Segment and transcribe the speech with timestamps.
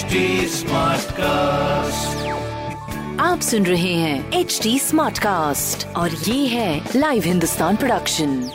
[0.00, 0.62] HD
[1.12, 2.28] cast
[3.20, 8.50] आप सुन रहे हैं एच डी स्मार्ट कास्ट और ये है लाइव हिंदुस्तान प्रोडक्शन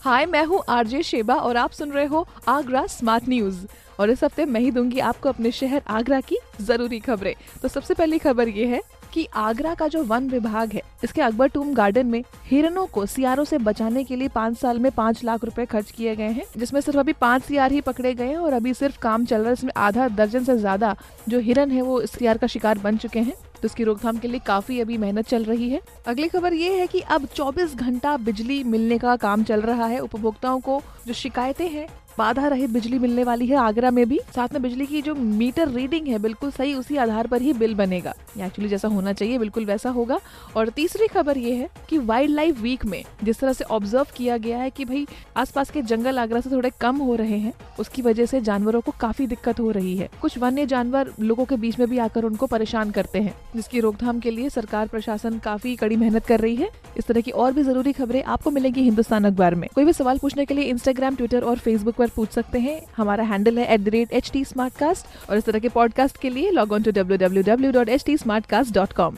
[0.00, 3.66] हाय मैं हूँ आरजे शेबा और आप सुन रहे हो आगरा स्मार्ट न्यूज़
[4.00, 7.94] और इस हफ़्ते मैं ही दूँगी आपको अपने शहर आगरा की ज़रूरी खबरें। तो सबसे
[7.94, 12.06] पहली खबर ये है कि आगरा का जो वन विभाग है, इसके अकबर टूम गार्डन
[12.06, 15.90] में हिरणों को सियारों से बचाने के लिए पाँच साल में पाँच लाख रुपए खर्च
[15.90, 18.98] किए गए हैं, जिसमें सिर्फ़ अभी पाँच सियार ही पकड़े गए हैं और अभी सिर्फ़
[18.98, 20.94] काम चल रहा है इसमें आधा दर्जन से ज़्यादा
[21.28, 24.40] जो हिरन है वो सियार का शिकार बन चुके हैं तो इसकी रोकथाम के लिए
[24.46, 28.62] काफ़ी अभी मेहनत चल रही है। अगली खबर ये है कि अब 24 घंटा बिजली
[28.64, 31.86] मिलने का काम चल रहा है, उपभोक्ताओं को जो शिकायतें हैं
[32.18, 35.68] बाधा रहित बिजली मिलने वाली है आगरा में भी। साथ में बिजली की जो मीटर
[35.68, 39.64] रीडिंग है, बिल्कुल सही उसी आधार पर ही बिल बनेगा। एक्चुअली जैसा होना चाहिए, बिल्कुल
[39.64, 40.18] वैसा होगा।
[40.56, 44.36] और तीसरी खबर ये है कि वाइल्ड लाइफ वीक में जिस तरह से ऑब्ज़र्व किया
[44.36, 48.02] गया है कि भाई आसपास के जंगल आगरा से थोड़े कम हो रहे हैं, उसकी
[48.02, 51.78] वजह से जानवरों को काफ़ी दिक्कत हो रही है। कुछ वन्य जानवर लोगों के बीच
[51.78, 55.96] में भी आकर उनको परेशान करते हैं, जिसकी रोकथाम के लिए सरकार, प्रशासन काफ़ी कड़ी
[55.96, 59.54] मेहनत कर रही है। इस तरह की और भी ज़रूरी खबरें आपको मिलेंगी हिंदुस्तान अखबार
[59.54, 62.80] में। कोई भी सवाल पूछने के लिए इंस्टाग्राम ट्विटर और फेसबुक पर पूछ सकते हैं।
[62.96, 64.44] हमारा हैंडल है at the rate H T
[64.78, 67.88] Smartcast और इस तरह के पॉडकास्ट के लिए log on to W W W dot
[67.88, 69.16] H T Smartcast dot com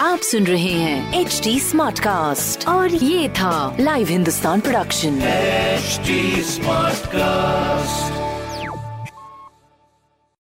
[0.00, 5.20] आप सुन रहे हैं एच टी स्मार्ट कास्ट और ये था live Hindustan production
[6.44, 8.33] smart Smartcast.